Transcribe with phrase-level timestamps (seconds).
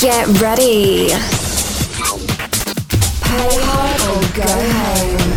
[0.00, 1.08] Get ready.
[3.20, 5.30] Play hard or go home.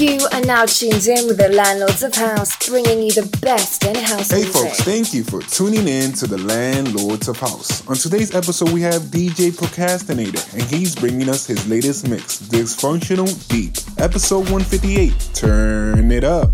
[0.00, 3.94] You are now tuned in with the Landlords of House, bringing you the best in
[3.94, 4.52] house Hey music.
[4.52, 7.86] folks, thank you for tuning in to the Landlords of House.
[7.86, 13.28] On today's episode, we have DJ ProCastroNator, and he's bringing us his latest mix, Dysfunctional
[13.46, 15.30] Deep, episode 158.
[15.34, 16.50] Turn it up.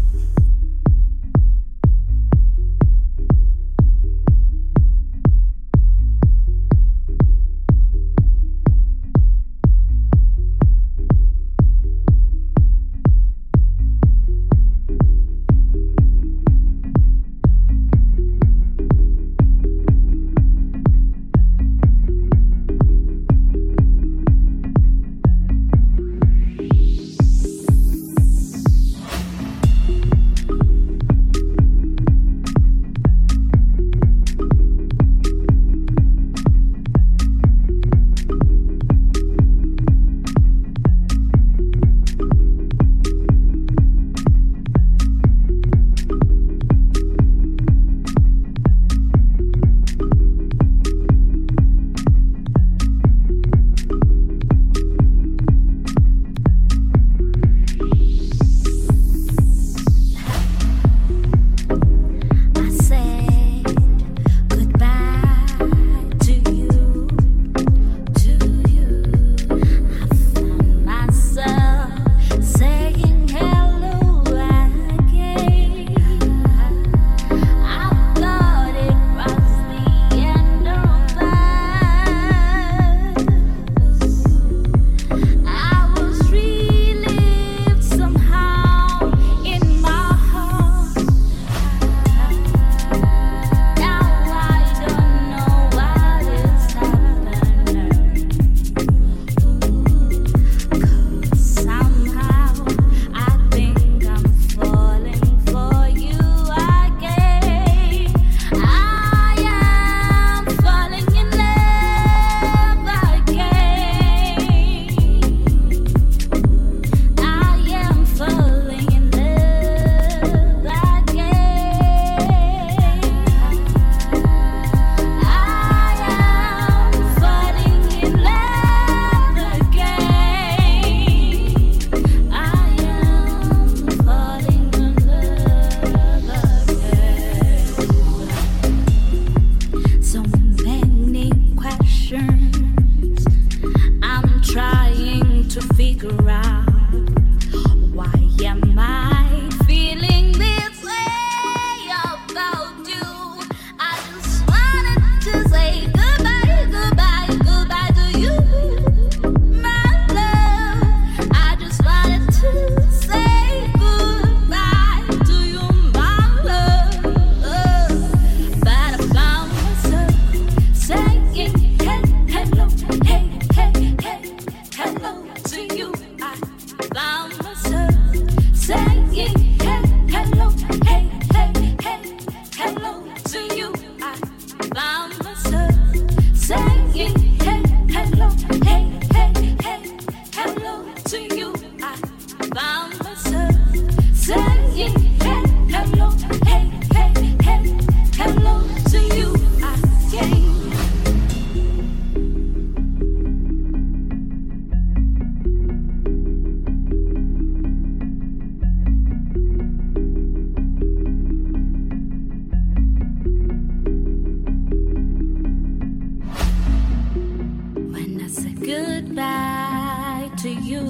[220.39, 220.85] to you.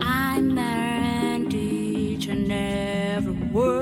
[0.00, 3.80] I meant each and every word,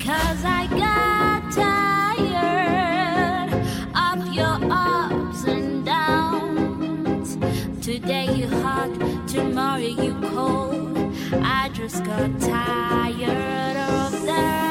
[0.00, 3.52] cause I got tired
[3.94, 7.38] of your ups and downs.
[7.80, 8.90] Today you hot,
[9.28, 10.98] tomorrow you cold.
[11.32, 14.67] I just got tired of that.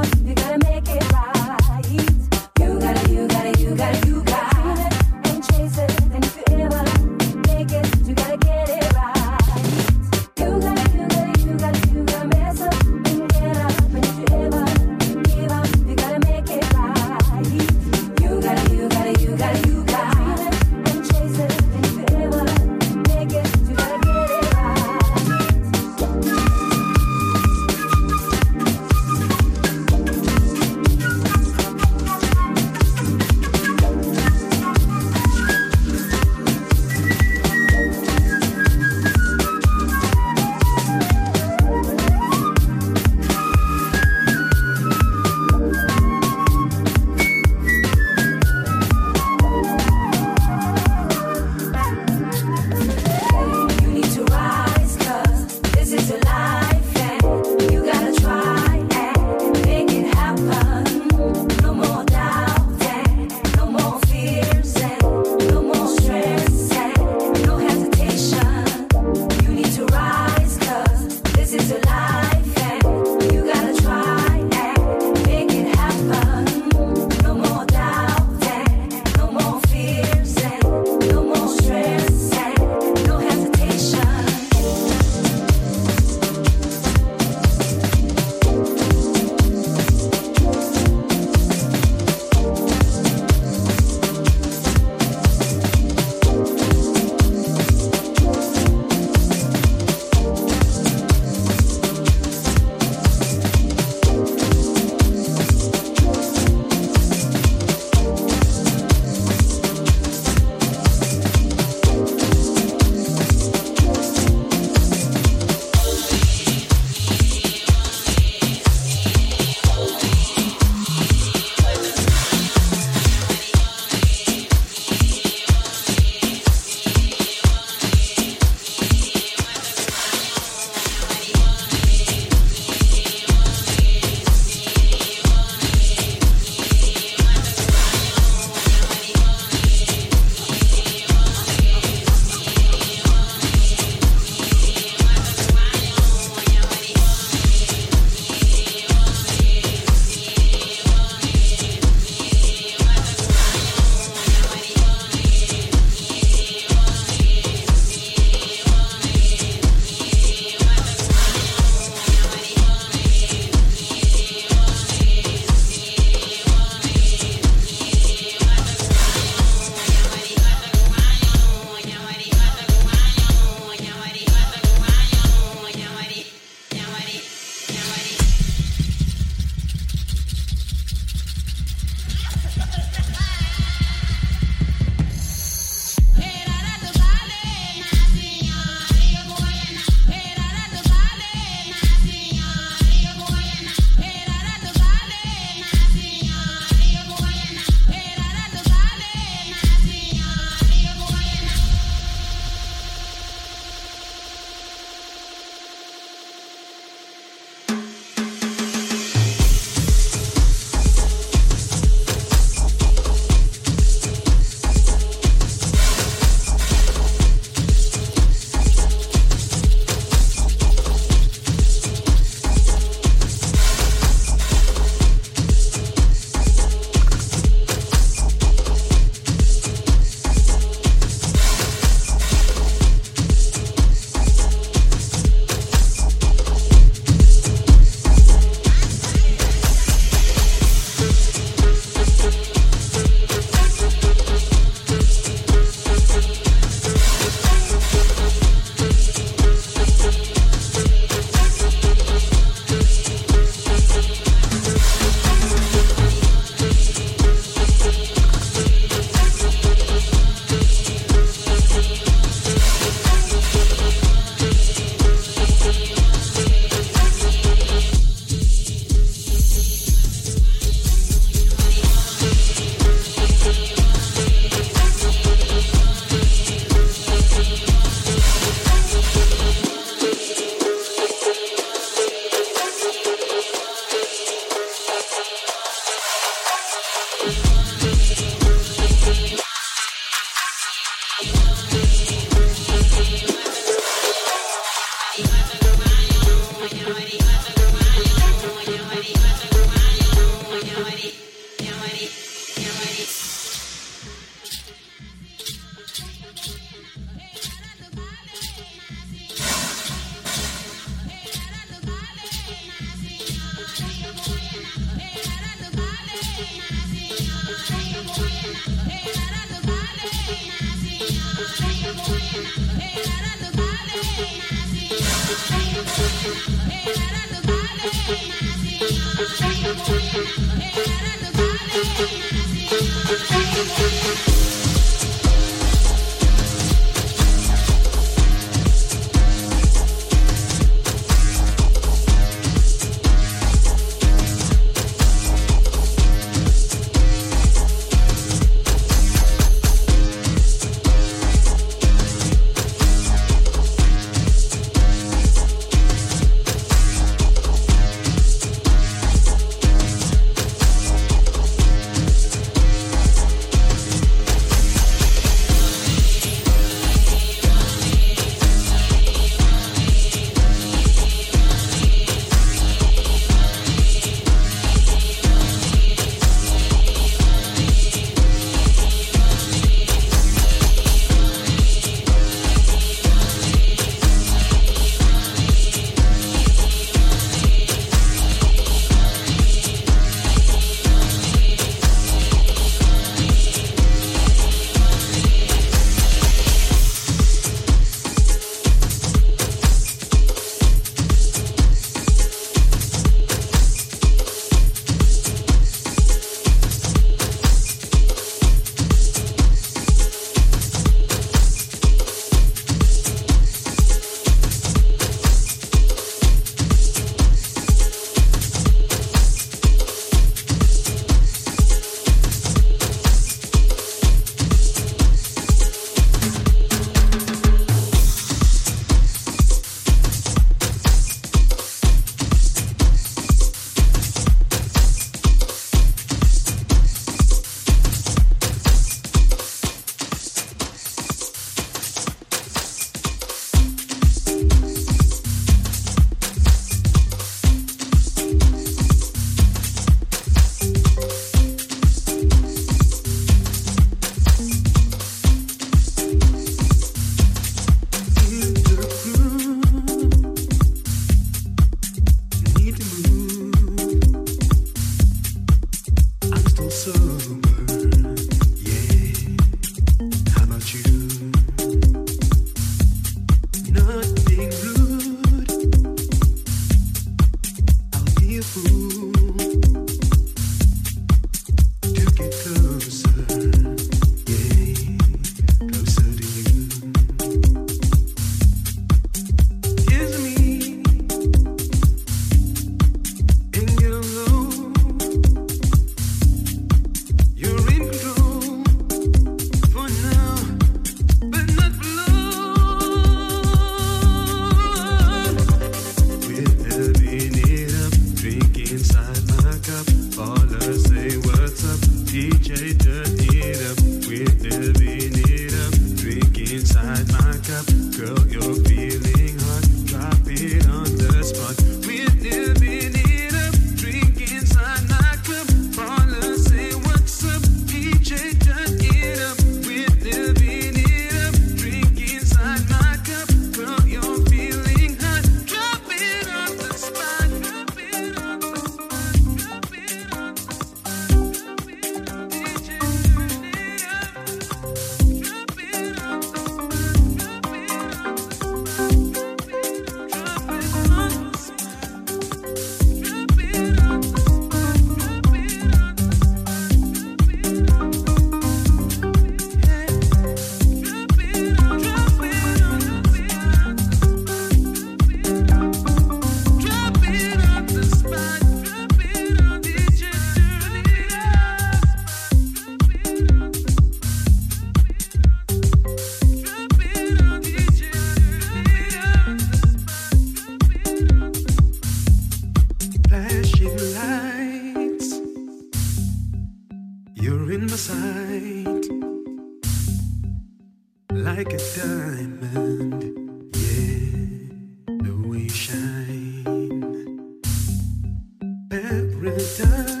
[599.61, 600.00] Paradise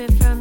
[0.00, 0.39] it from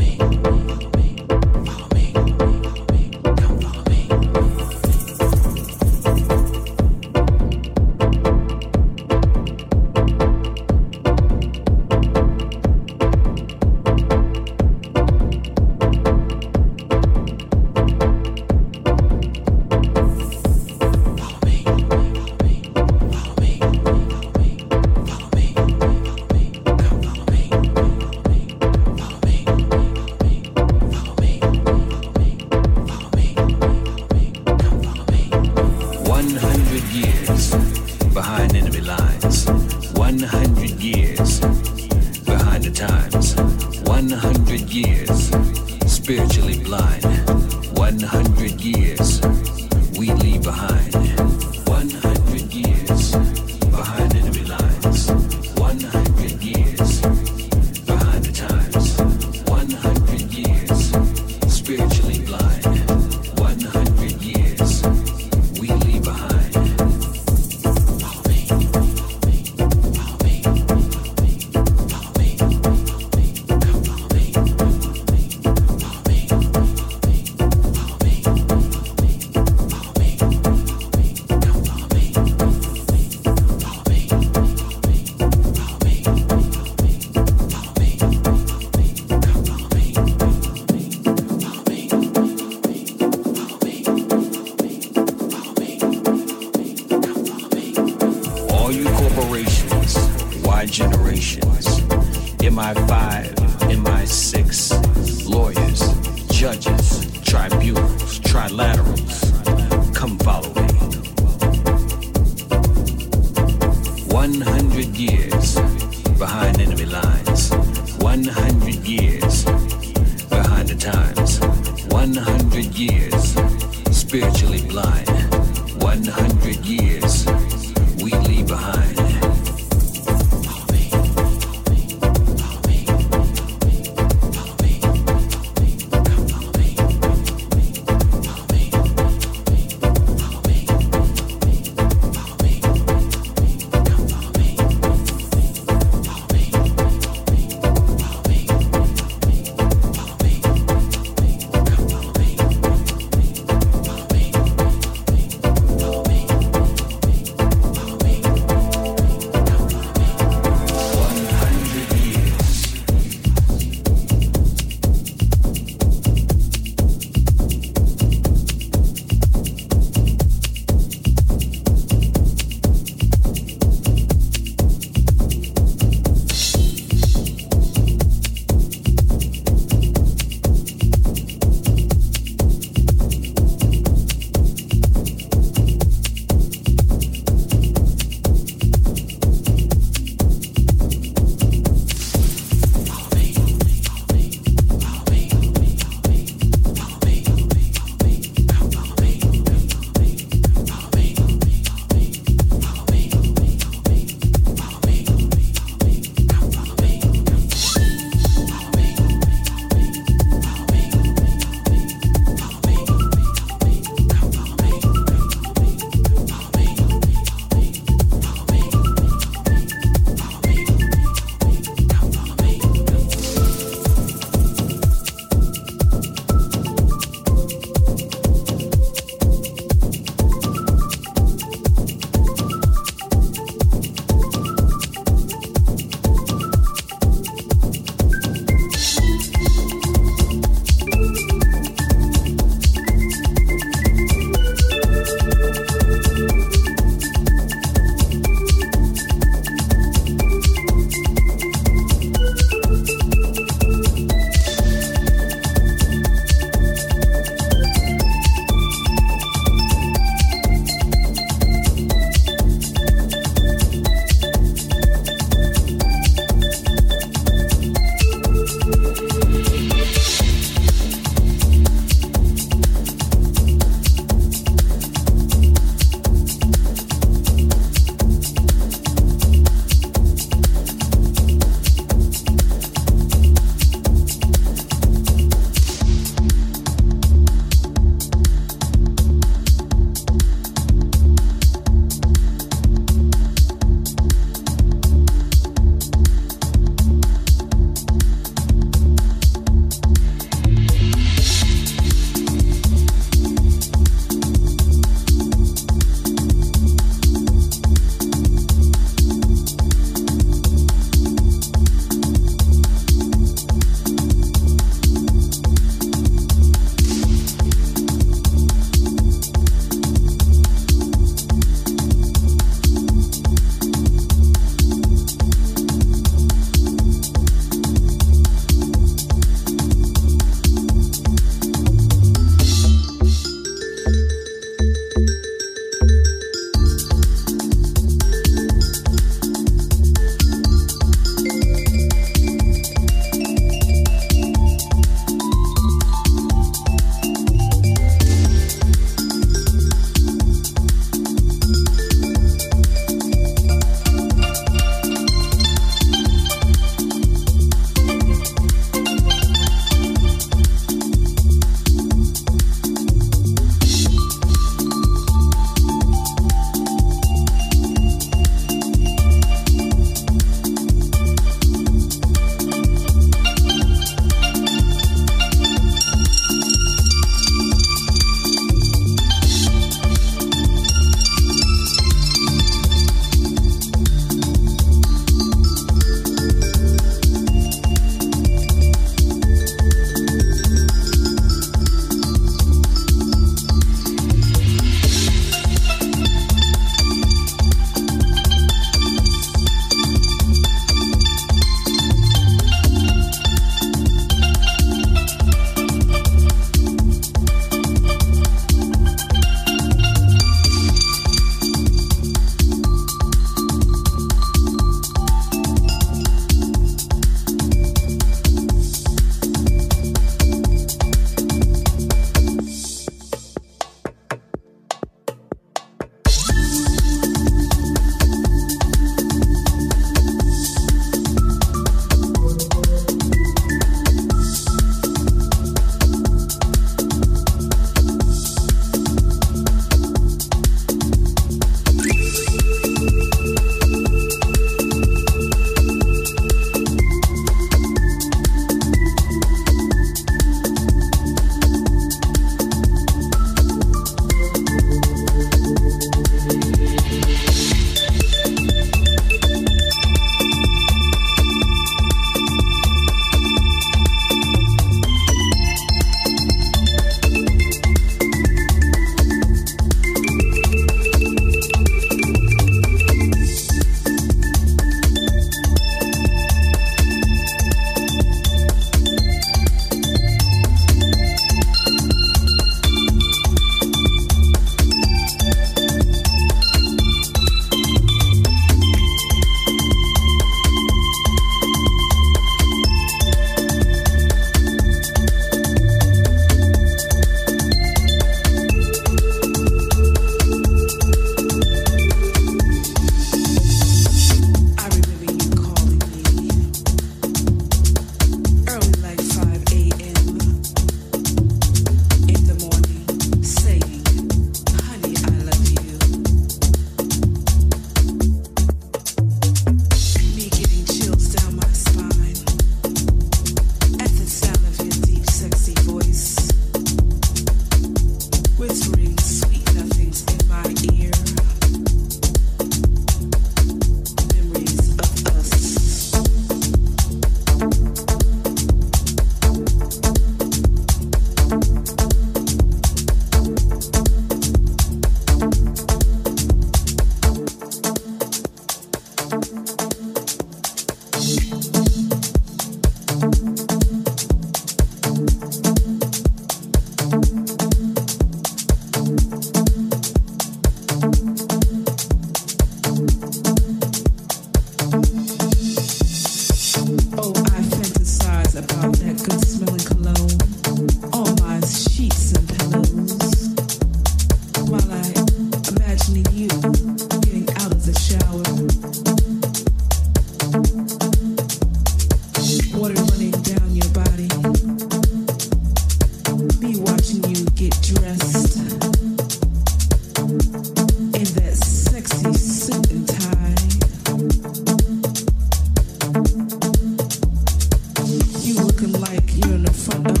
[599.51, 600.00] like you're in the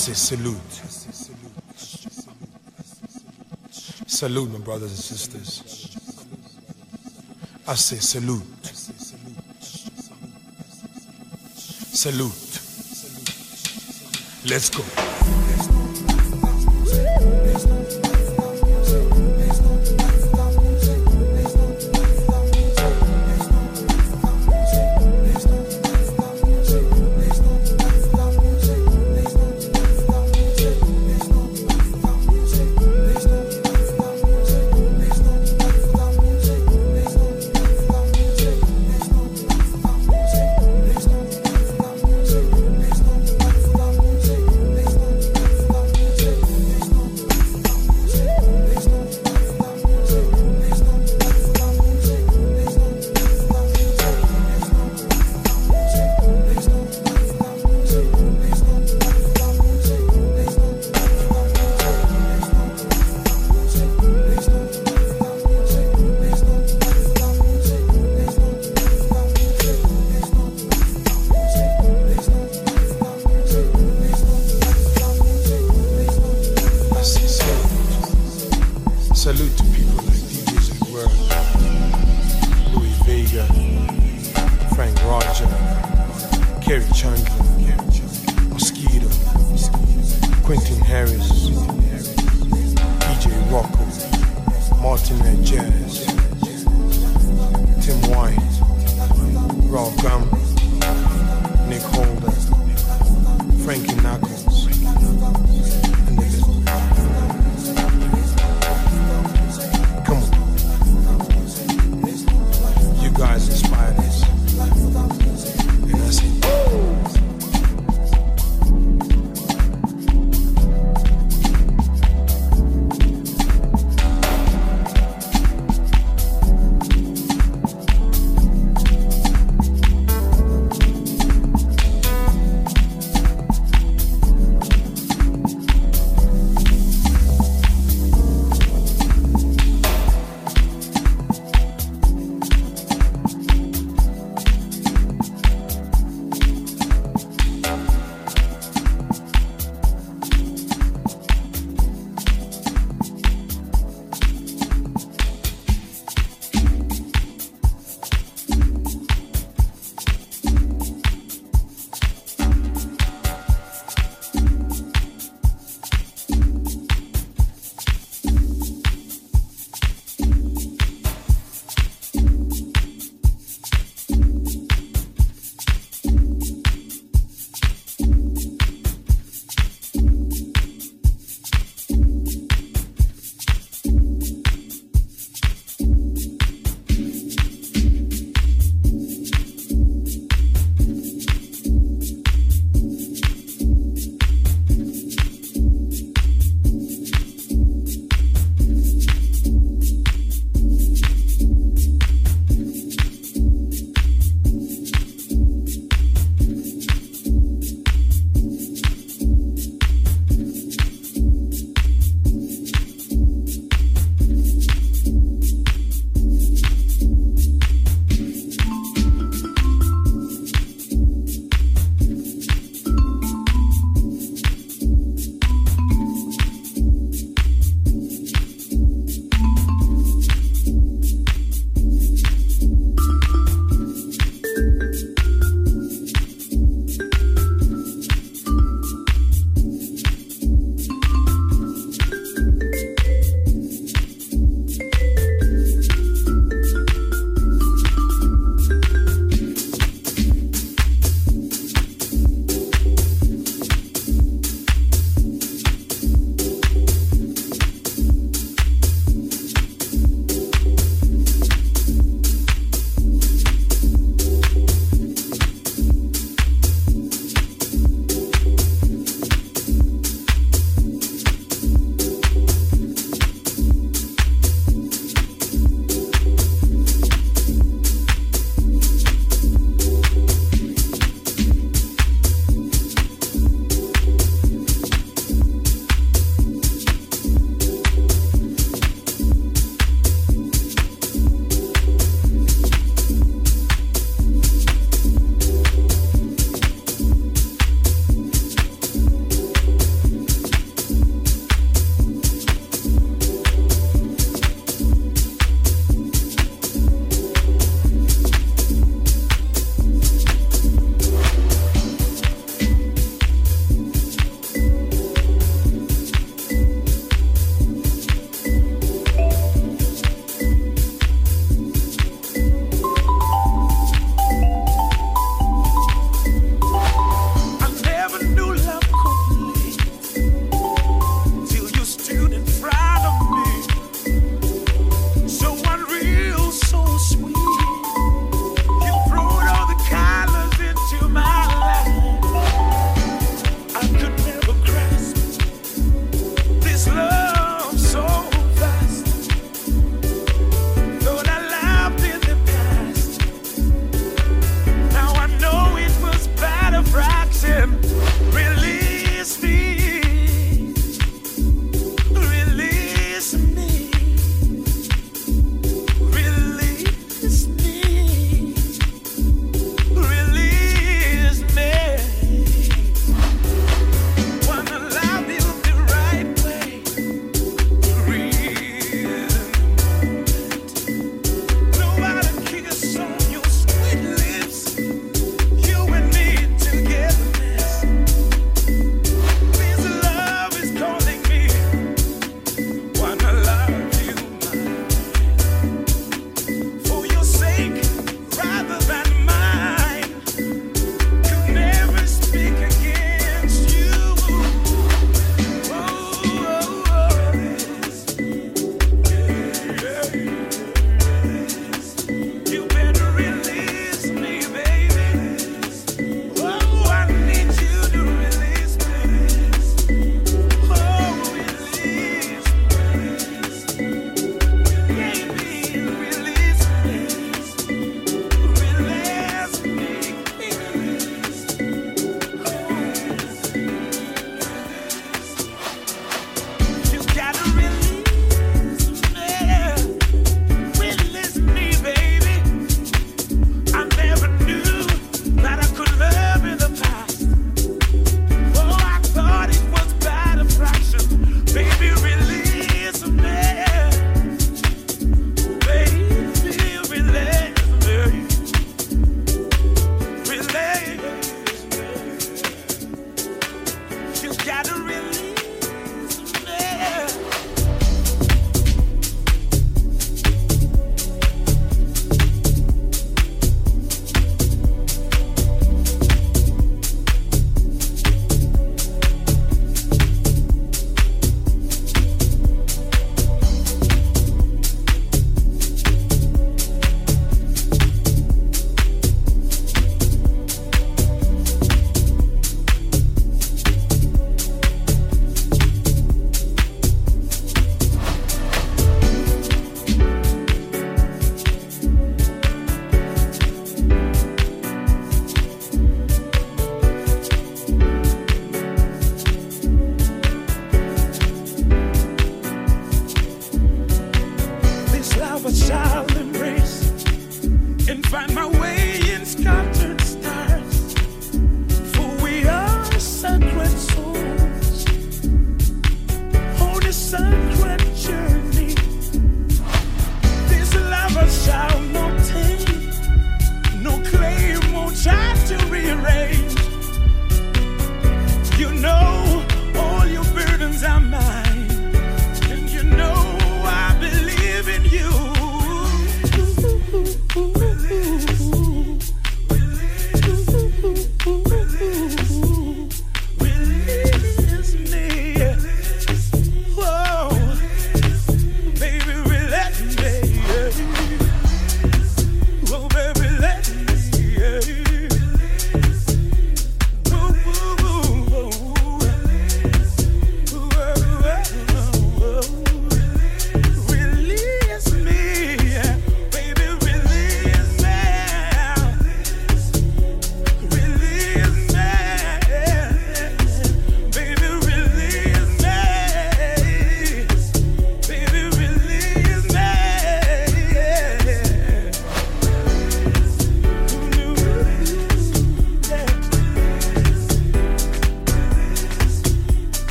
[0.00, 0.56] say salute.
[4.06, 5.62] Salute, my brothers and sisters.
[7.68, 8.42] I say salute.
[11.92, 12.60] Salute.
[14.50, 14.99] Let's go.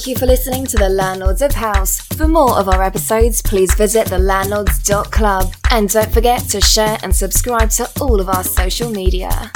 [0.00, 2.00] Thank you for listening to The Landlords of House.
[2.00, 5.52] For more of our episodes, please visit thelandlords.club.
[5.70, 9.52] And don't forget to share and subscribe to all of our social media.